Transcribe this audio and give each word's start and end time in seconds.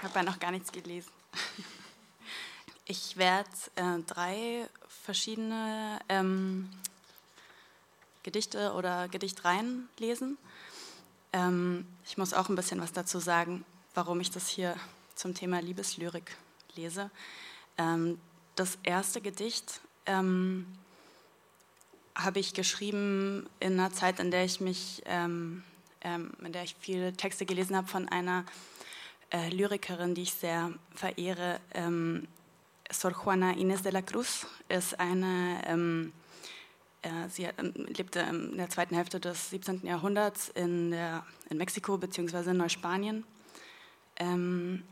Ich 0.00 0.04
habe 0.04 0.20
ja 0.20 0.22
noch 0.22 0.38
gar 0.38 0.50
nichts 0.50 0.72
gelesen. 0.72 1.10
Ich 2.86 3.18
werde 3.18 3.50
äh, 3.76 3.98
drei 4.06 4.66
verschiedene 4.88 6.00
ähm, 6.08 6.70
Gedichte 8.22 8.72
oder 8.72 9.08
Gedichtreihen 9.08 9.90
lesen. 9.98 10.38
Ähm, 11.34 11.86
ich 12.06 12.16
muss 12.16 12.32
auch 12.32 12.48
ein 12.48 12.56
bisschen 12.56 12.80
was 12.80 12.94
dazu 12.94 13.18
sagen, 13.18 13.62
warum 13.94 14.20
ich 14.20 14.30
das 14.30 14.48
hier 14.48 14.74
zum 15.16 15.34
Thema 15.34 15.60
Liebeslyrik 15.60 16.34
lese. 16.76 17.10
Ähm, 17.76 18.18
das 18.56 18.78
erste 18.82 19.20
Gedicht 19.20 19.82
ähm, 20.06 20.66
habe 22.14 22.40
ich 22.40 22.54
geschrieben 22.54 23.50
in 23.60 23.74
einer 23.74 23.92
Zeit, 23.92 24.18
in 24.18 24.30
der 24.30 24.46
ich 24.46 24.60
mich, 24.60 25.02
ähm, 25.04 25.62
ähm, 26.00 26.32
in 26.42 26.52
der 26.52 26.64
ich 26.64 26.74
viele 26.80 27.12
Texte 27.12 27.44
gelesen 27.44 27.76
habe 27.76 27.86
von 27.86 28.08
einer 28.08 28.46
äh, 29.30 29.48
Lyrikerin, 29.50 30.14
die 30.14 30.22
ich 30.22 30.32
sehr 30.32 30.72
verehre. 30.94 31.60
Ähm, 31.74 32.26
Sor 32.90 33.12
Juana 33.12 33.52
Inés 33.52 33.82
de 33.82 33.92
la 33.92 34.02
Cruz 34.02 34.46
ist 34.68 34.98
eine, 34.98 35.62
ähm, 35.66 36.12
äh, 37.02 37.28
sie 37.28 37.46
hat, 37.46 37.54
ähm, 37.58 37.72
lebte 37.86 38.20
in 38.20 38.56
der 38.56 38.68
zweiten 38.68 38.94
Hälfte 38.94 39.20
des 39.20 39.50
17. 39.50 39.86
Jahrhunderts 39.86 40.48
in, 40.50 40.90
der, 40.90 41.24
in 41.48 41.58
Mexiko 41.58 41.96
bzw. 41.96 42.52
Neuspanien. 42.52 43.24
Ähm, 44.16 44.82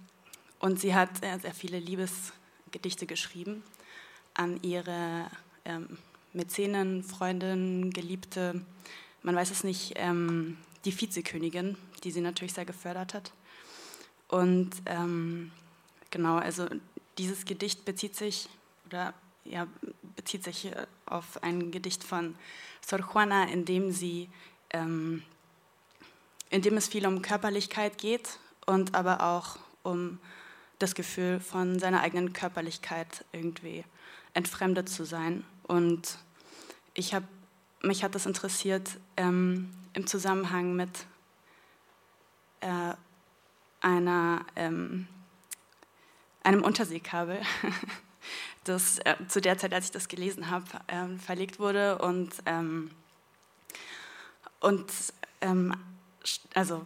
und 0.60 0.80
sie 0.80 0.94
hat 0.94 1.22
äh, 1.22 1.38
sehr 1.38 1.54
viele 1.54 1.78
Liebesgedichte 1.78 3.06
geschrieben 3.06 3.62
an 4.34 4.62
ihre 4.62 5.26
ähm, 5.64 5.98
Mäzenen, 6.32 7.02
Freundin, 7.02 7.90
Geliebte, 7.90 8.64
man 9.22 9.34
weiß 9.34 9.50
es 9.50 9.64
nicht, 9.64 9.94
ähm, 9.96 10.56
die 10.84 10.98
Vizekönigin, 10.98 11.76
die 12.04 12.10
sie 12.10 12.20
natürlich 12.20 12.52
sehr 12.52 12.64
gefördert 12.64 13.14
hat. 13.14 13.32
Und 14.28 14.70
ähm, 14.86 15.50
genau, 16.10 16.36
also 16.36 16.68
dieses 17.16 17.44
Gedicht 17.44 17.84
bezieht 17.84 18.14
sich 18.14 18.48
oder 18.86 19.14
ja, 19.44 19.66
bezieht 20.16 20.44
sich 20.44 20.66
äh, 20.66 20.86
auf 21.06 21.42
ein 21.42 21.70
Gedicht 21.70 22.04
von 22.04 22.36
Sor 22.86 23.00
Juana, 23.00 23.44
in 23.44 23.64
dem 23.64 23.90
sie 23.90 24.28
ähm, 24.70 25.22
in 26.50 26.62
dem 26.62 26.76
es 26.76 26.88
viel 26.88 27.06
um 27.06 27.22
Körperlichkeit 27.22 27.98
geht 27.98 28.38
und 28.66 28.94
aber 28.94 29.22
auch 29.22 29.58
um 29.82 30.18
das 30.78 30.94
Gefühl 30.94 31.40
von 31.40 31.78
seiner 31.78 32.00
eigenen 32.00 32.32
Körperlichkeit 32.32 33.24
irgendwie 33.32 33.84
entfremdet 34.34 34.88
zu 34.88 35.04
sein. 35.04 35.44
Und 35.64 36.18
ich 36.94 37.14
habe 37.14 37.26
mich 37.82 38.02
hat 38.02 38.14
das 38.14 38.26
interessiert 38.26 38.90
ähm, 39.16 39.70
im 39.92 40.06
Zusammenhang 40.06 40.74
mit 40.74 40.90
äh, 42.60 42.94
einer, 43.80 44.44
ähm, 44.56 45.06
einem 46.42 46.62
Unterseekabel, 46.62 47.40
das 48.64 48.98
äh, 49.00 49.16
zu 49.28 49.40
der 49.40 49.58
Zeit, 49.58 49.72
als 49.72 49.86
ich 49.86 49.90
das 49.90 50.08
gelesen 50.08 50.50
habe, 50.50 50.66
äh, 50.86 51.16
verlegt 51.18 51.58
wurde 51.58 51.98
und, 51.98 52.30
ähm, 52.46 52.90
und 54.60 54.92
ähm, 55.40 55.74
also 56.54 56.84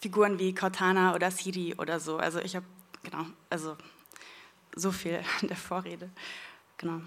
Figuren 0.00 0.38
wie 0.38 0.54
Cortana 0.54 1.14
oder 1.14 1.30
Siri 1.30 1.74
oder 1.76 2.00
so. 2.00 2.18
Also 2.18 2.38
ich 2.40 2.54
habe, 2.56 2.66
genau, 3.02 3.26
also 3.50 3.76
so 4.74 4.92
viel 4.92 5.22
in 5.42 5.48
der 5.48 5.56
Vorrede. 5.56 6.10
Genau. 6.76 7.00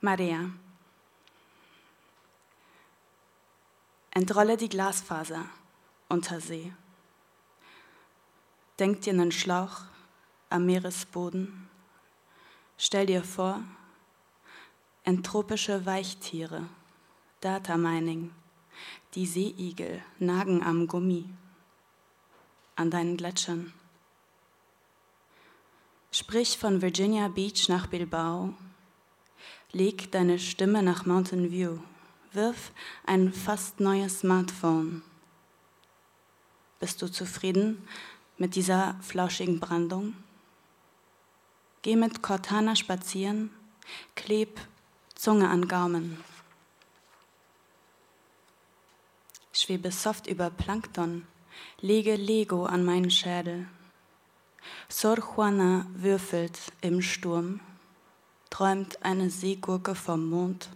Maria. 0.00 0.50
Entrolle 4.10 4.56
die 4.56 4.68
Glasfaser 4.68 5.44
unter 6.08 6.40
See. 6.40 6.72
Denk 8.78 9.02
dir 9.02 9.12
einen 9.12 9.32
Schlauch 9.32 9.82
am 10.50 10.66
Meeresboden. 10.66 11.68
Stell 12.76 13.06
dir 13.06 13.24
vor, 13.24 13.62
entropische 15.04 15.84
Weichtiere, 15.84 16.68
Data 17.40 17.76
Mining, 17.76 18.32
die 19.14 19.26
Seeigel 19.26 20.02
nagen 20.18 20.62
am 20.62 20.86
Gummi, 20.86 21.28
an 22.76 22.90
deinen 22.90 23.16
Gletschern. 23.16 23.72
Sprich 26.12 26.56
von 26.56 26.80
Virginia 26.80 27.28
Beach 27.28 27.68
nach 27.68 27.86
Bilbao 27.86 28.54
Leg 29.72 30.10
deine 30.12 30.38
Stimme 30.38 30.82
nach 30.82 31.04
Mountain 31.04 31.52
View. 31.52 31.78
Wirf 32.32 32.72
ein 33.06 33.32
fast 33.32 33.80
neues 33.80 34.20
Smartphone. 34.20 35.02
Bist 36.80 37.00
du 37.02 37.08
zufrieden 37.08 37.86
mit 38.36 38.54
dieser 38.54 38.96
flauschigen 39.00 39.60
Brandung? 39.60 40.14
Geh 41.82 41.96
mit 41.96 42.22
Cortana 42.22 42.76
spazieren, 42.76 43.50
kleb 44.14 44.60
Zunge 45.14 45.48
an 45.48 45.66
Gaumen. 45.68 46.22
Schwebe 49.52 49.90
soft 49.90 50.26
über 50.26 50.50
Plankton, 50.50 51.26
lege 51.80 52.14
Lego 52.14 52.66
an 52.66 52.84
meinen 52.84 53.10
Schädel. 53.10 53.66
Sor 54.88 55.16
Juana 55.16 55.86
würfelt 55.94 56.58
im 56.80 57.02
Sturm 57.02 57.60
träumt 58.50 59.02
eine 59.04 59.30
Seegurke 59.30 59.94
vom 59.94 60.28
Mond. 60.28 60.68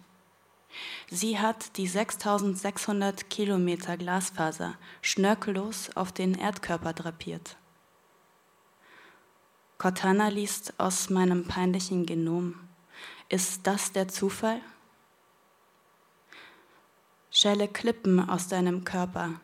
Sie 1.09 1.39
hat 1.39 1.77
die 1.77 1.87
6600 1.87 3.29
Kilometer 3.29 3.97
Glasfaser 3.97 4.75
schnörkellos 5.01 5.95
auf 5.95 6.11
den 6.11 6.35
Erdkörper 6.35 6.93
drapiert. 6.93 7.57
Cortana 9.77 10.29
liest 10.29 10.79
aus 10.79 11.09
meinem 11.09 11.45
peinlichen 11.45 12.05
Genom. 12.05 12.55
Ist 13.29 13.67
das 13.67 13.91
der 13.91 14.07
Zufall? 14.07 14.61
Schäle 17.31 17.67
Klippen 17.67 18.29
aus 18.29 18.47
deinem 18.47 18.83
Körper. 18.83 19.41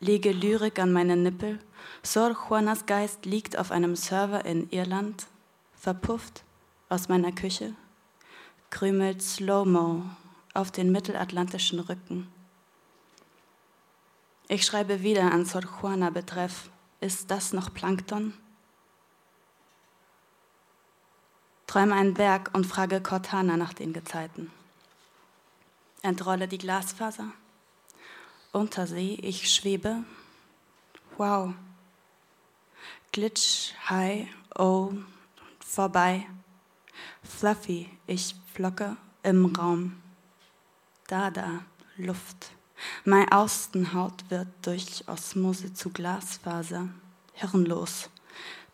Lege 0.00 0.32
Lyrik 0.32 0.78
an 0.78 0.92
meine 0.92 1.16
Nippel. 1.16 1.60
Sor 2.02 2.30
Juanas 2.30 2.86
Geist 2.86 3.24
liegt 3.26 3.56
auf 3.56 3.70
einem 3.70 3.94
Server 3.96 4.44
in 4.44 4.68
Irland, 4.70 5.26
verpufft 5.74 6.42
aus 6.88 7.08
meiner 7.08 7.32
Küche 7.32 7.74
krümelt 8.72 9.22
Slow-Mo 9.22 10.02
auf 10.54 10.70
den 10.70 10.92
mittelatlantischen 10.92 11.80
Rücken. 11.80 12.32
Ich 14.48 14.66
schreibe 14.66 15.02
wieder 15.02 15.32
an 15.32 15.44
Sor 15.44 15.62
Juana 15.62 16.10
betreff, 16.10 16.70
ist 17.00 17.30
das 17.30 17.52
noch 17.52 17.72
Plankton? 17.72 18.34
Träume 21.66 21.94
einen 21.94 22.14
Berg 22.14 22.50
und 22.52 22.66
frage 22.66 23.00
Cortana 23.00 23.56
nach 23.56 23.72
den 23.72 23.94
Gezeiten. 23.94 24.50
Entrolle 26.02 26.48
die 26.48 26.58
Glasfaser. 26.58 27.32
Unter 28.52 28.86
See, 28.86 29.14
ich 29.22 29.50
schwebe. 29.50 30.04
Wow. 31.16 31.54
Glitch, 33.12 33.72
high, 33.88 34.28
oh, 34.58 34.92
vorbei. 35.60 36.26
Fluffy, 37.22 37.88
ich 38.06 38.34
flocke 38.52 38.96
im 39.22 39.46
Raum. 39.46 40.01
Da, 41.12 41.30
da, 41.30 41.60
Luft. 41.98 42.52
Meine 43.04 43.30
Austenhaut 43.32 44.30
wird 44.30 44.48
durch 44.62 45.06
Osmose 45.08 45.74
zu 45.74 45.90
Glasfaser. 45.90 46.88
Hirnlos. 47.34 48.08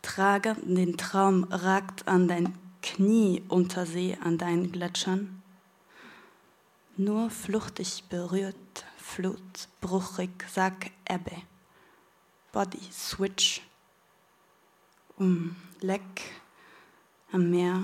Trage 0.02 0.54
den 0.62 0.96
Traum, 0.96 1.48
ragt 1.50 2.06
an 2.06 2.28
dein 2.28 2.56
Knie 2.80 3.42
unter 3.48 3.86
See 3.86 4.16
an 4.22 4.38
deinen 4.38 4.70
Gletschern. 4.70 5.42
Nur 6.96 7.28
fluchtig 7.28 8.04
berührt, 8.08 8.84
Flut, 8.98 9.68
bruchig, 9.80 10.30
sag 10.48 10.92
Ebbe. 11.06 11.42
Body 12.52 12.78
switch. 12.92 13.62
Um, 15.16 15.56
leck 15.80 16.22
am 17.32 17.50
Meer. 17.50 17.82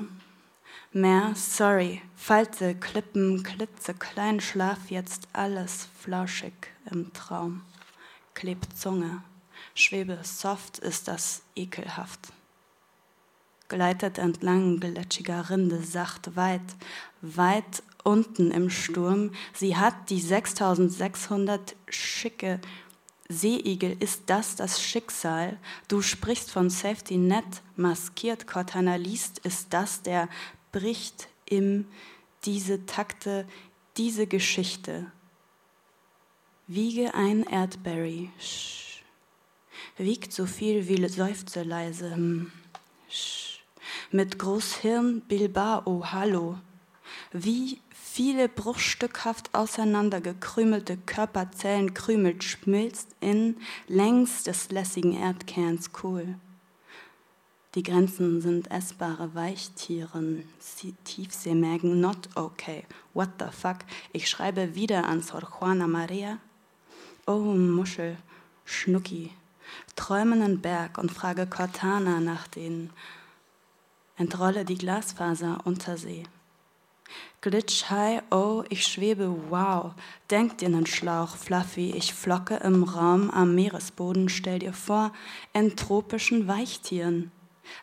Mehr, 0.96 1.32
sorry, 1.34 2.00
Falte, 2.14 2.76
Klippen, 2.76 3.42
Klitze, 3.42 3.94
klein, 3.94 4.40
Schlaf 4.40 4.78
jetzt 4.90 5.26
alles 5.32 5.88
flauschig 5.98 6.52
im 6.88 7.12
Traum. 7.12 7.62
Klebt 8.34 8.78
Zunge, 8.78 9.24
Schwebe, 9.74 10.20
soft 10.22 10.78
ist 10.78 11.08
das 11.08 11.42
ekelhaft. 11.56 12.32
Gleitet 13.66 14.18
entlang 14.18 14.78
gletschiger 14.78 15.50
Rinde, 15.50 15.82
sacht 15.82 16.36
weit, 16.36 16.76
weit 17.22 17.82
unten 18.04 18.52
im 18.52 18.70
Sturm. 18.70 19.32
Sie 19.52 19.76
hat 19.76 20.10
die 20.10 20.20
6600 20.20 21.74
schicke 21.88 22.60
Seeigel, 23.28 23.96
ist 23.98 24.22
das 24.26 24.54
das 24.54 24.80
Schicksal? 24.80 25.58
Du 25.88 26.02
sprichst 26.02 26.52
von 26.52 26.70
Safety 26.70 27.16
Net, 27.16 27.62
maskiert 27.74 28.46
Cortana 28.46 28.94
liest, 28.94 29.40
ist 29.40 29.72
das 29.72 30.02
der 30.02 30.28
bricht 30.74 31.28
im 31.46 31.86
diese 32.44 32.84
Takte, 32.84 33.46
diese 33.96 34.26
Geschichte. 34.26 35.06
Wiege 36.66 37.14
ein 37.14 37.44
Erdberry, 37.44 38.30
Sch, 38.40 39.04
wiegt 39.96 40.32
so 40.32 40.46
viel 40.46 40.88
wie 40.88 41.08
Seufze 41.08 41.62
leise. 41.62 42.16
Hm. 42.16 42.50
Mit 44.10 44.36
Großhirn 44.40 45.20
Bilbao, 45.20 46.10
hallo. 46.10 46.58
Wie 47.32 47.78
viele 47.92 48.48
bruchstückhaft 48.48 49.54
auseinandergekrümelte 49.54 50.96
Körperzellen 50.96 51.94
krümelt, 51.94 52.42
schmilzt 52.42 53.14
in 53.20 53.58
längs 53.86 54.42
des 54.42 54.70
lässigen 54.70 55.12
Erdkerns 55.12 55.90
cool. 56.02 56.34
Die 57.74 57.82
Grenzen 57.82 58.40
sind 58.40 58.70
essbare 58.70 59.34
Weichtieren, 59.34 60.44
Tiefseemägen, 61.02 62.00
not 62.00 62.28
okay. 62.36 62.84
What 63.14 63.30
the 63.40 63.46
fuck? 63.50 63.78
Ich 64.12 64.30
schreibe 64.30 64.76
wieder 64.76 65.04
an 65.04 65.22
Sor 65.22 65.42
Juana 65.42 65.88
Maria. 65.88 66.38
Oh, 67.26 67.40
Muschel, 67.40 68.16
Schnucki, 68.64 69.32
träumenden 69.96 70.60
Berg 70.60 70.98
und 70.98 71.10
frage 71.10 71.48
Cortana 71.48 72.20
nach 72.20 72.46
den. 72.46 72.90
Entrolle 74.16 74.64
die 74.64 74.78
Glasfaser 74.78 75.58
unter 75.64 75.96
See. 75.96 76.22
Glitch 77.40 77.90
high, 77.90 78.22
oh, 78.30 78.62
ich 78.68 78.86
schwebe, 78.86 79.34
wow. 79.50 79.94
Denk 80.30 80.58
dir 80.58 80.68
nen 80.68 80.86
Schlauch, 80.86 81.36
Fluffy, 81.36 81.90
ich 81.90 82.14
flocke 82.14 82.54
im 82.56 82.84
Raum 82.84 83.30
am 83.30 83.56
Meeresboden, 83.56 84.28
stell 84.28 84.60
dir 84.60 84.72
vor, 84.72 85.12
entropischen 85.52 86.46
Weichtieren. 86.46 87.32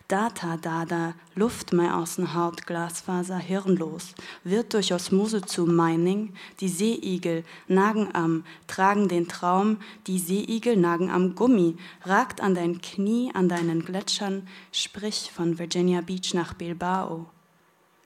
Data, 0.08 0.58
Dada, 0.58 1.14
Luft 1.36 1.74
mei 1.74 1.94
Außenhaut, 1.94 2.66
Glasfaser, 2.68 3.38
hirnlos, 3.38 4.14
wird 4.44 4.74
durch 4.74 4.94
Osmose 4.94 5.42
zu 5.42 5.66
Mining, 5.66 6.34
die 6.60 6.70
Seeigel 6.70 7.44
nagen 7.68 8.14
am, 8.14 8.44
tragen 8.68 9.08
den 9.08 9.28
Traum, 9.28 9.78
die 10.08 10.20
Seeigel 10.20 10.78
nagen 10.78 11.10
am 11.10 11.36
Gummi, 11.36 11.78
ragt 12.04 12.42
an 12.42 12.56
dein 12.56 12.82
Knie, 12.82 13.32
an 13.34 13.50
deinen 13.50 13.86
Gletschern, 13.86 14.48
sprich 14.72 15.32
von 15.34 15.60
Virginia 15.60 16.02
Beach 16.02 16.34
nach 16.34 16.54
Bilbao. 16.54 17.28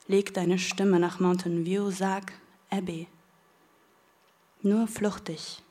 Leg 0.08 0.34
deine 0.34 0.58
Stimme 0.58 1.00
nach 1.00 1.18
Mountain 1.18 1.64
View, 1.64 1.90
sag 1.90 2.32
Abbey. 2.70 3.08
Nur 4.62 4.86
fluchtig. 4.86 5.62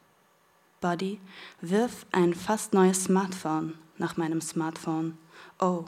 Body, 0.82 1.20
wirf 1.62 2.06
ein 2.12 2.34
fast 2.34 2.74
neues 2.74 3.06
Smartphone 3.06 3.74
nach 3.98 4.18
meinem 4.18 4.42
Smartphone. 4.42 5.18
Oh, 5.60 5.86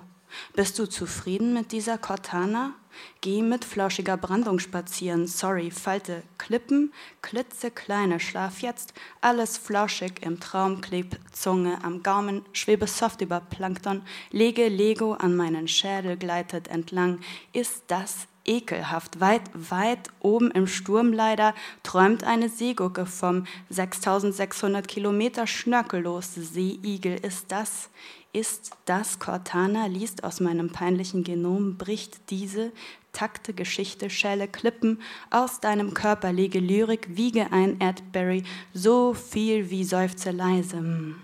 bist 0.54 0.78
du 0.80 0.88
zufrieden 0.88 1.54
mit 1.54 1.72
dieser 1.72 1.98
Cortana? 1.98 2.74
Geh 3.22 3.42
mit 3.42 3.64
flauschiger 3.64 4.18
Brandung 4.18 4.60
spazieren. 4.60 5.28
Sorry, 5.28 5.72
Falte, 5.72 6.24
Klippen, 6.38 6.94
klitzekleine, 7.22 8.20
schlaf 8.20 8.62
jetzt. 8.62 8.94
Alles 9.22 9.58
flauschig 9.58 10.22
im 10.22 10.40
Traum, 10.40 10.82
kleb 10.82 11.18
Zunge 11.32 11.84
am 11.84 12.02
Gaumen, 12.02 12.44
schwebe 12.54 12.88
soft 12.88 13.22
über 13.22 13.40
Plankton, 13.40 14.02
lege 14.32 14.68
Lego 14.68 15.14
an 15.14 15.36
meinen 15.36 15.68
Schädel, 15.68 16.18
gleitet 16.18 16.68
entlang. 16.70 17.20
Ist 17.54 17.84
das 17.88 18.28
ekelhaft. 18.46 19.20
Weit, 19.20 19.44
weit 19.54 20.10
oben 20.20 20.50
im 20.52 20.68
Sturm 20.68 21.14
leider 21.14 21.54
träumt 21.84 22.24
eine 22.24 22.50
Seegurke 22.50 23.06
vom 23.06 23.46
6600 23.70 24.88
Kilometer 24.88 25.46
schnörkellos. 25.46 26.34
Seeigel 26.34 27.18
ist 27.18 27.52
das, 27.52 27.90
ist 28.38 28.72
das 28.86 29.18
Cortana, 29.18 29.88
liest 29.88 30.24
aus 30.24 30.40
meinem 30.40 30.70
peinlichen 30.70 31.24
Genom, 31.24 31.76
bricht 31.78 32.30
diese 32.30 32.72
takte 33.12 33.52
Geschichte, 33.52 34.12
schäle 34.12 34.48
Klippen 34.48 35.02
aus 35.32 35.60
deinem 35.60 35.96
Körper, 35.96 36.32
lege 36.32 36.60
Lyrik, 36.60 37.18
wiege 37.18 37.52
ein 37.52 37.80
Erdberry, 37.80 38.44
so 38.76 39.16
viel 39.16 39.72
wie 39.72 39.84
seufze 39.84 40.30
leise. 40.30 41.16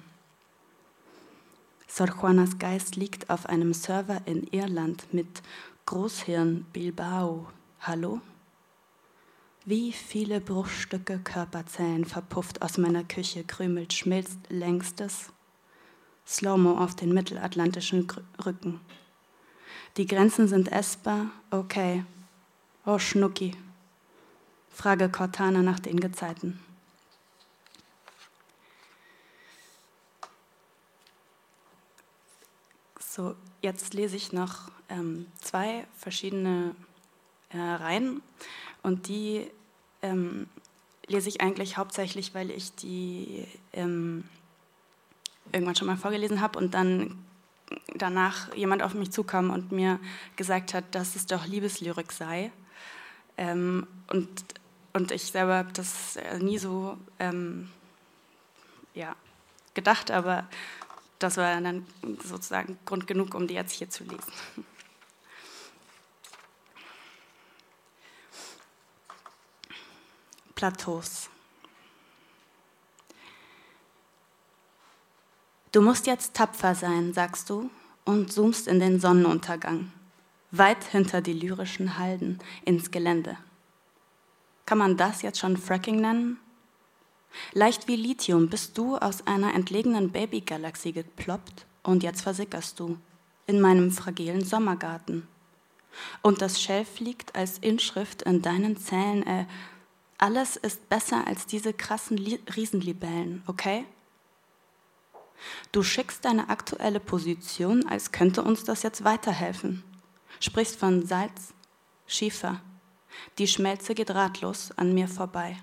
Sor 1.88 2.08
Juanas 2.08 2.58
Geist 2.58 2.96
liegt 2.96 3.30
auf 3.30 3.46
einem 3.46 3.76
Server 3.76 4.22
in 4.26 4.48
Irland 4.48 5.14
mit 5.14 5.44
Großhirn 5.86 6.66
Bilbao. 6.74 7.48
Hallo? 7.82 8.22
Wie 9.66 9.92
viele 9.92 10.42
Bruchstücke 10.42 11.20
Körperzellen 11.20 12.06
verpufft 12.06 12.64
aus 12.64 12.80
meiner 12.80 13.04
Küche, 13.04 13.44
krümelt, 13.44 13.94
schmilzt 13.94 14.40
längstes. 14.50 15.33
Slow-mo 16.28 16.78
auf 16.78 16.96
den 16.96 17.14
mittelatlantischen 17.14 18.08
Rücken. 18.46 18.80
Die 19.98 20.08
Grenzen 20.08 20.48
sind 20.48 20.72
essbar, 20.72 21.28
okay. 21.52 22.04
Oh, 22.86 22.98
Schnucki. 22.98 23.56
Frage 24.70 25.10
Cortana 25.10 25.62
nach 25.62 25.80
den 25.80 26.00
Gezeiten. 26.00 26.60
So, 33.00 33.36
jetzt 33.62 33.94
lese 33.94 34.16
ich 34.16 34.34
noch 34.34 34.72
ähm, 34.90 35.28
zwei 35.40 35.86
verschiedene 35.96 36.76
äh, 37.50 37.60
Reihen 37.60 38.24
und 38.82 39.08
die 39.08 39.52
ähm, 40.02 40.48
lese 41.06 41.30
ich 41.30 41.42
eigentlich 41.42 41.78
hauptsächlich, 41.78 42.34
weil 42.34 42.50
ich 42.50 42.74
die 42.74 43.48
ähm, 43.72 44.24
irgendwann 45.52 45.76
schon 45.76 45.88
mal 45.88 45.98
vorgelesen 45.98 46.42
habe 46.42 46.58
und 46.60 46.74
dann 46.74 47.24
danach 47.96 48.54
jemand 48.56 48.82
auf 48.84 48.94
mich 48.94 49.12
zukam 49.12 49.50
und 49.50 49.72
mir 49.72 50.00
gesagt 50.36 50.74
hat, 50.74 50.96
dass 50.96 51.16
es 51.16 51.26
doch 51.26 51.46
Liebeslyrik 51.46 52.12
sei. 52.12 52.52
Ähm, 53.38 53.88
und, 54.10 54.30
und 54.94 55.12
ich 55.12 55.24
selber 55.24 55.56
habe 55.56 55.74
das 55.74 56.18
äh, 56.18 56.40
nie 56.40 56.58
so 56.58 56.98
ähm, 57.20 57.70
ja, 58.94 59.16
gedacht, 59.74 60.12
aber 60.12 60.48
das 61.20 61.38
war 61.38 61.60
dann 61.62 61.86
sozusagen 62.24 62.78
Grund 62.86 63.08
genug, 63.08 63.34
um 63.34 63.48
die 63.48 63.54
jetzt 63.56 63.72
hier 63.72 63.90
zu 63.90 64.04
lesen. 64.04 64.34
Plateaus. 70.56 71.30
Du 75.74 75.82
musst 75.82 76.06
jetzt 76.06 76.36
tapfer 76.36 76.76
sein, 76.76 77.14
sagst 77.14 77.50
du, 77.50 77.72
und 78.06 78.32
zoomst 78.32 78.68
in 78.68 78.80
den 78.80 79.00
Sonnenuntergang, 79.00 79.92
weit 80.52 80.84
hinter 80.84 81.20
die 81.20 81.34
lyrischen 81.34 81.98
Halden 81.98 82.38
ins 82.64 82.92
Gelände. 82.92 83.38
Kann 84.68 84.78
man 84.78 84.98
das 84.98 85.24
jetzt 85.24 85.40
schon 85.40 85.58
Fracking 85.58 86.00
nennen? 86.00 86.38
Leicht 87.54 87.88
wie 87.88 87.96
Lithium 87.96 88.50
bist 88.50 88.78
du 88.78 88.98
aus 88.98 89.26
einer 89.26 89.56
entlegenen 89.56 90.12
Babygalaxie 90.12 90.92
geploppt 90.92 91.66
und 91.82 92.04
jetzt 92.04 92.22
versickerst 92.22 92.80
du 92.80 93.00
in 93.48 93.60
meinem 93.60 93.90
fragilen 93.90 94.46
Sommergarten. 94.46 95.28
Und 96.22 96.44
das 96.44 96.62
Schelf 96.62 97.00
liegt 97.00 97.36
als 97.36 97.58
Inschrift 97.58 98.22
in 98.22 98.44
deinen 98.44 98.78
Zellen, 98.78 99.26
äh, 99.26 99.48
alles 100.20 100.56
ist 100.56 100.88
besser 100.88 101.26
als 101.26 101.48
diese 101.48 101.74
krassen 101.74 102.20
Riesenlibellen, 102.56 103.42
okay? 103.48 103.86
Du 105.72 105.84
schickst 105.84 106.26
deine 106.26 106.50
aktuelle 106.50 107.00
Position, 107.00 107.88
als 107.88 108.12
könnte 108.12 108.44
uns 108.44 108.64
das 108.64 108.84
jetzt 108.84 109.04
weiterhelfen. 109.04 109.84
Sprichst 110.40 110.78
von 110.78 111.06
Salz, 111.06 111.54
Schiefer. 112.08 112.62
Die 113.38 113.48
Schmelze 113.48 113.96
geht 113.96 114.12
ratlos 114.12 114.72
an 114.78 114.94
mir 114.94 115.08
vorbei. 115.08 115.58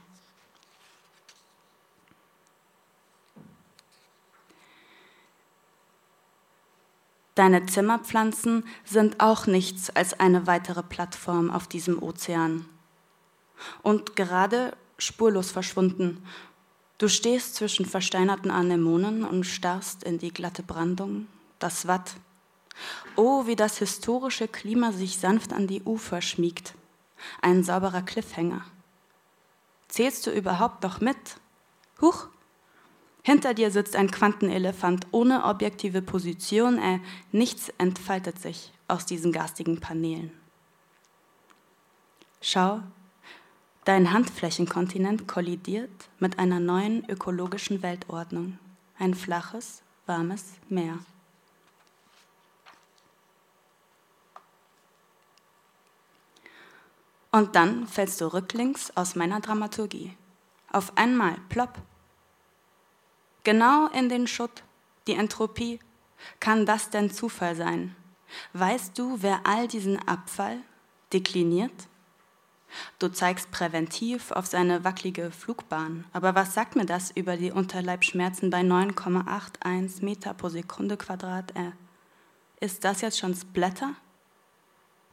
Deine 7.34 7.64
Zimmerpflanzen 7.64 8.64
sind 8.84 9.20
auch 9.20 9.46
nichts 9.46 9.88
als 9.88 10.18
eine 10.18 10.46
weitere 10.46 10.82
Plattform 10.82 11.50
auf 11.50 11.68
diesem 11.68 12.02
Ozean. 12.02 12.66
Und 13.82 14.16
gerade 14.16 14.76
spurlos 14.98 15.50
verschwunden. 15.50 16.22
Du 17.00 17.08
stehst 17.08 17.54
zwischen 17.54 17.86
versteinerten 17.86 18.50
Anemonen 18.50 19.24
und 19.24 19.44
starrst 19.44 20.04
in 20.04 20.18
die 20.18 20.34
glatte 20.34 20.62
Brandung, 20.62 21.28
das 21.58 21.86
Watt. 21.86 22.16
Oh, 23.16 23.46
wie 23.46 23.56
das 23.56 23.78
historische 23.78 24.48
Klima 24.48 24.92
sich 24.92 25.16
sanft 25.16 25.54
an 25.54 25.66
die 25.66 25.80
Ufer 25.80 26.20
schmiegt. 26.20 26.74
Ein 27.40 27.64
sauberer 27.64 28.02
Cliffhanger. 28.02 28.66
Zählst 29.88 30.26
du 30.26 30.30
überhaupt 30.30 30.82
noch 30.82 31.00
mit? 31.00 31.16
Huch, 32.02 32.28
hinter 33.22 33.54
dir 33.54 33.70
sitzt 33.70 33.96
ein 33.96 34.10
Quantenelefant 34.10 35.06
ohne 35.10 35.46
objektive 35.46 36.02
Position. 36.02 36.76
Äh, 36.76 37.00
nichts 37.32 37.70
entfaltet 37.78 38.38
sich 38.38 38.72
aus 38.88 39.06
diesen 39.06 39.32
garstigen 39.32 39.80
Paneelen. 39.80 40.32
Schau, 42.42 42.82
dein 43.84 44.12
Handflächenkontinent 44.12 45.26
kollidiert 45.26 45.90
mit 46.18 46.38
einer 46.38 46.60
neuen 46.60 47.08
ökologischen 47.08 47.82
Weltordnung. 47.82 48.58
Ein 48.98 49.14
flaches, 49.14 49.82
warmes 50.06 50.54
Meer. 50.68 50.98
Und 57.32 57.54
dann 57.54 57.86
fällst 57.86 58.20
du 58.20 58.32
rücklings 58.32 58.96
aus 58.96 59.14
meiner 59.14 59.40
Dramaturgie. 59.40 60.16
Auf 60.72 60.96
einmal, 60.96 61.36
plopp, 61.48 61.78
genau 63.44 63.88
in 63.88 64.08
den 64.08 64.26
Schutt, 64.26 64.64
die 65.06 65.14
Entropie. 65.14 65.78
Kann 66.38 66.66
das 66.66 66.90
denn 66.90 67.10
Zufall 67.10 67.56
sein? 67.56 67.96
Weißt 68.52 68.98
du, 68.98 69.22
wer 69.22 69.46
all 69.46 69.68
diesen 69.68 69.96
Abfall 70.06 70.58
dekliniert? 71.12 71.72
Du 72.98 73.08
zeigst 73.08 73.50
präventiv 73.50 74.30
auf 74.30 74.46
seine 74.46 74.84
wackelige 74.84 75.30
Flugbahn. 75.30 76.04
Aber 76.12 76.34
was 76.34 76.54
sagt 76.54 76.76
mir 76.76 76.86
das 76.86 77.10
über 77.10 77.36
die 77.36 77.52
Unterleibschmerzen 77.52 78.50
bei 78.50 78.60
9,81 78.60 80.04
Meter 80.04 80.34
pro 80.34 80.48
Sekunde 80.48 80.96
Quadrat? 80.96 81.56
Äh, 81.56 81.72
ist 82.60 82.84
das 82.84 83.00
jetzt 83.00 83.18
schon 83.18 83.34
Splatter? 83.34 83.94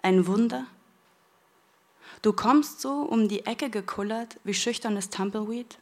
Ein 0.01 0.27
Wunder? 0.27 0.65
Du 2.21 2.33
kommst 2.33 2.81
so 2.81 3.01
um 3.01 3.27
die 3.27 3.45
Ecke 3.45 3.69
gekullert 3.69 4.39
wie 4.43 4.53
schüchternes 4.53 5.09
Tumbleweed 5.09 5.77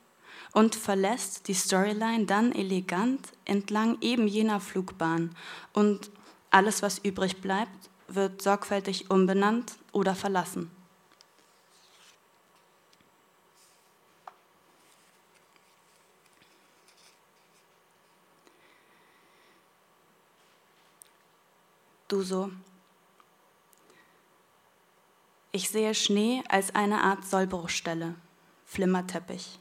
und 0.53 0.75
verlässt 0.75 1.47
die 1.47 1.53
Storyline 1.53 2.25
dann 2.25 2.51
elegant 2.51 3.29
entlang 3.45 3.97
eben 4.01 4.27
jener 4.27 4.59
Flugbahn 4.59 5.35
und 5.73 6.11
alles, 6.51 6.81
was 6.81 6.99
übrig 6.99 7.41
bleibt, 7.41 7.89
wird 8.07 8.41
sorgfältig 8.41 9.09
umbenannt 9.11 9.73
oder 9.91 10.15
verlassen. 10.15 10.71
Du 22.15 22.21
so. 22.21 22.49
Ich 25.51 25.69
sehe 25.69 25.93
Schnee 25.93 26.45
als 26.47 26.73
eine 26.73 27.01
Art 27.01 27.25
Sollbruchstelle, 27.25 28.15
Flimmerteppich. 28.63 29.59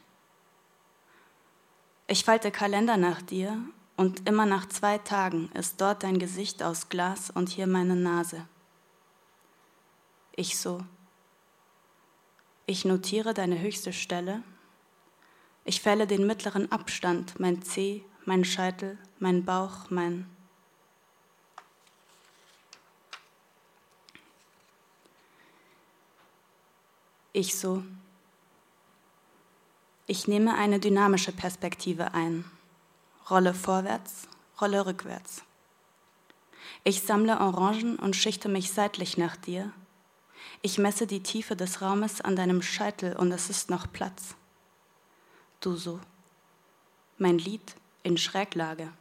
Ich 2.06 2.24
falte 2.24 2.52
Kalender 2.52 2.96
nach 2.96 3.22
dir 3.22 3.58
und 3.96 4.28
immer 4.28 4.46
nach 4.46 4.68
zwei 4.68 4.98
Tagen 4.98 5.50
ist 5.54 5.80
dort 5.80 6.04
dein 6.04 6.20
Gesicht 6.20 6.62
aus 6.62 6.88
Glas 6.88 7.28
und 7.28 7.48
hier 7.48 7.66
meine 7.66 7.96
Nase. 7.96 8.46
Ich 10.36 10.56
so. 10.56 10.80
Ich 12.66 12.84
notiere 12.84 13.34
deine 13.34 13.58
höchste 13.58 13.92
Stelle. 13.92 14.44
Ich 15.64 15.80
fälle 15.80 16.06
den 16.06 16.24
mittleren 16.24 16.70
Abstand, 16.70 17.40
mein 17.40 17.62
Zeh, 17.62 18.04
mein 18.26 18.44
Scheitel, 18.44 18.96
mein 19.18 19.44
Bauch, 19.44 19.90
mein 19.90 20.30
Ich 27.36 27.56
so. 27.56 27.82
Ich 30.06 30.28
nehme 30.28 30.54
eine 30.54 30.78
dynamische 30.78 31.32
Perspektive 31.32 32.14
ein. 32.14 32.44
Rolle 33.28 33.54
vorwärts, 33.54 34.28
rolle 34.60 34.86
rückwärts. 34.86 35.42
Ich 36.84 37.02
sammle 37.02 37.40
Orangen 37.40 37.96
und 37.96 38.14
schichte 38.14 38.48
mich 38.48 38.70
seitlich 38.70 39.18
nach 39.18 39.34
dir. 39.34 39.72
Ich 40.62 40.78
messe 40.78 41.08
die 41.08 41.24
Tiefe 41.24 41.56
des 41.56 41.82
Raumes 41.82 42.20
an 42.20 42.36
deinem 42.36 42.62
Scheitel 42.62 43.16
und 43.16 43.32
es 43.32 43.50
ist 43.50 43.68
noch 43.68 43.90
Platz. 43.92 44.36
Du 45.60 45.74
so. 45.74 45.98
Mein 47.18 47.38
Lied 47.38 47.74
in 48.04 48.16
Schräglage. 48.16 48.92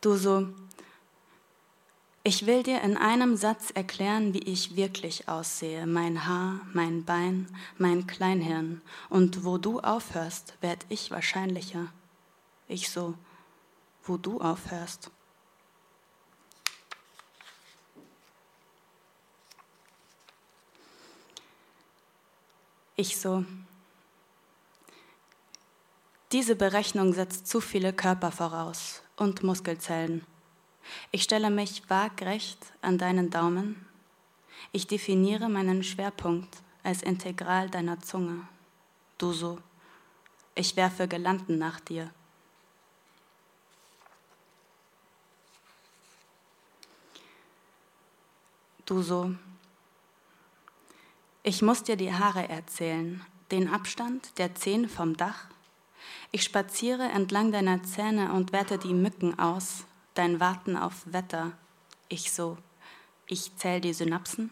Du 0.00 0.16
so, 0.16 0.48
ich 2.24 2.46
will 2.46 2.62
dir 2.62 2.82
in 2.82 2.96
einem 2.96 3.36
Satz 3.36 3.70
erklären, 3.70 4.32
wie 4.32 4.42
ich 4.42 4.76
wirklich 4.76 5.28
aussehe. 5.28 5.86
Mein 5.86 6.26
Haar, 6.26 6.60
mein 6.72 7.04
Bein, 7.04 7.48
mein 7.78 8.06
Kleinhirn. 8.06 8.80
Und 9.08 9.44
wo 9.44 9.58
du 9.58 9.80
aufhörst, 9.80 10.54
werd 10.60 10.86
ich 10.88 11.10
wahrscheinlicher. 11.10 11.92
Ich 12.68 12.90
so, 12.90 13.14
wo 14.04 14.16
du 14.16 14.40
aufhörst. 14.40 15.10
Ich 22.94 23.18
so, 23.18 23.44
diese 26.30 26.54
Berechnung 26.54 27.12
setzt 27.14 27.48
zu 27.48 27.60
viele 27.60 27.92
Körper 27.92 28.30
voraus 28.30 29.02
und 29.16 29.42
Muskelzellen. 29.42 30.24
Ich 31.10 31.22
stelle 31.22 31.50
mich 31.50 31.88
waagrecht 31.88 32.58
an 32.80 32.98
deinen 32.98 33.30
Daumen. 33.30 33.86
Ich 34.72 34.86
definiere 34.86 35.48
meinen 35.48 35.82
Schwerpunkt 35.82 36.62
als 36.82 37.02
Integral 37.02 37.70
deiner 37.70 38.00
Zunge. 38.00 38.46
Du 39.18 39.32
so. 39.32 39.58
Ich 40.54 40.76
werfe 40.76 41.08
Gelanden 41.08 41.58
nach 41.58 41.80
dir. 41.80 42.10
Du 48.84 49.00
so. 49.00 49.34
Ich 51.44 51.62
muss 51.62 51.82
dir 51.82 51.96
die 51.96 52.12
Haare 52.12 52.48
erzählen, 52.48 53.24
den 53.50 53.68
Abstand 53.68 54.38
der 54.38 54.54
Zehen 54.54 54.88
vom 54.88 55.16
Dach. 55.16 55.46
Ich 56.30 56.42
spaziere 56.44 57.04
entlang 57.04 57.52
deiner 57.52 57.82
Zähne 57.82 58.32
und 58.32 58.52
werte 58.52 58.78
die 58.78 58.94
Mücken 58.94 59.38
aus, 59.38 59.84
dein 60.14 60.40
Warten 60.40 60.76
auf 60.76 61.02
Wetter. 61.06 61.52
Ich 62.08 62.32
so, 62.32 62.58
ich 63.26 63.56
zähle 63.56 63.80
die 63.80 63.94
Synapsen. 63.94 64.50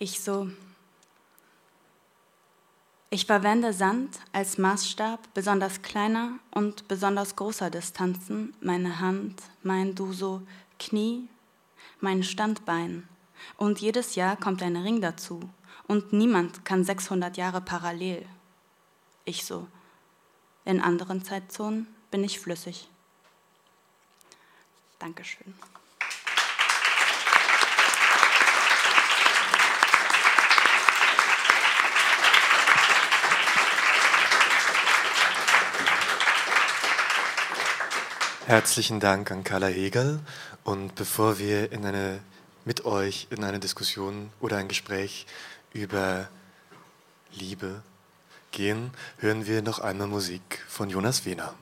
Ich 0.00 0.20
so, 0.20 0.48
ich 3.10 3.24
verwende 3.24 3.72
Sand 3.72 4.20
als 4.32 4.58
Maßstab 4.58 5.32
besonders 5.32 5.80
kleiner 5.80 6.38
und 6.50 6.86
besonders 6.88 7.36
großer 7.36 7.70
Distanzen, 7.70 8.54
meine 8.60 9.00
Hand, 9.00 9.42
mein 9.62 9.94
Du 9.94 10.12
so 10.12 10.42
Knie, 10.78 11.26
mein 12.00 12.22
Standbein. 12.22 13.08
Und 13.56 13.80
jedes 13.80 14.14
Jahr 14.14 14.36
kommt 14.36 14.62
ein 14.62 14.76
Ring 14.76 15.00
dazu. 15.00 15.40
Und 15.86 16.12
niemand 16.12 16.66
kann 16.66 16.84
600 16.84 17.38
Jahre 17.38 17.62
parallel 17.62 18.26
ich 19.28 19.44
so. 19.44 19.66
In 20.64 20.80
anderen 20.80 21.24
Zeitzonen 21.24 21.86
bin 22.10 22.24
ich 22.24 22.40
flüssig. 22.40 22.88
Dankeschön. 24.98 25.54
Herzlichen 38.46 38.98
Dank 38.98 39.30
an 39.30 39.44
Carla 39.44 39.66
Hegel. 39.66 40.20
Und 40.64 40.94
bevor 40.94 41.38
wir 41.38 41.70
in 41.70 41.84
eine, 41.84 42.20
mit 42.64 42.86
euch 42.86 43.26
in 43.30 43.44
eine 43.44 43.60
Diskussion 43.60 44.30
oder 44.40 44.56
ein 44.56 44.68
Gespräch 44.68 45.26
über 45.74 46.28
Liebe 47.30 47.82
gehen, 48.52 48.90
hören 49.18 49.46
wir 49.46 49.62
noch 49.62 49.78
einmal 49.80 50.08
Musik 50.08 50.64
von 50.68 50.90
Jonas 50.90 51.24
Wiener. 51.24 51.54